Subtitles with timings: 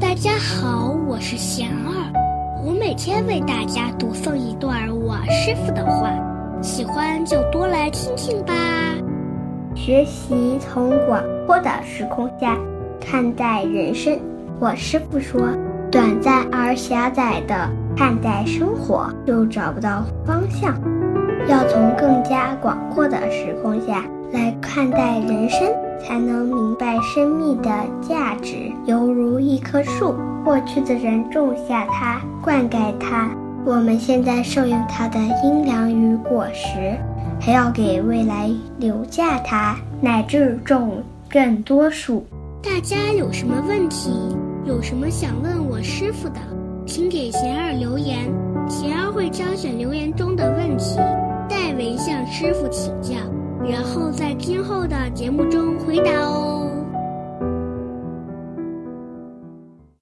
[0.00, 6.10] 大家好，我是贤儿，我每天为大家读诵一段我师傅的话，
[6.62, 8.54] 喜欢就多来听听吧。
[9.74, 12.56] 学习从广阔的时空下
[12.98, 14.18] 看待人生。
[14.58, 15.42] 我师傅说，
[15.92, 17.54] 短暂而狭窄的
[17.94, 20.72] 看待生活，就找不到方向；
[21.46, 25.68] 要从更加广阔的时空下来看待人生，
[26.02, 27.70] 才能明白生命的
[28.00, 28.72] 价值。
[28.86, 30.14] 犹如一棵树，
[30.44, 33.28] 过去的人种下它，灌溉它，
[33.64, 36.96] 我们现在受用它的阴凉与果实，
[37.40, 42.24] 还要给未来留下它，乃至种更多树。
[42.62, 44.12] 大家有什么问题？
[44.64, 46.36] 有什么想问我师傅的，
[46.86, 48.32] 请给贤儿留言，
[48.68, 50.94] 贤儿会挑选留言中的问题，
[51.48, 53.16] 代为向师傅请教，
[53.68, 54.99] 然后在今后的。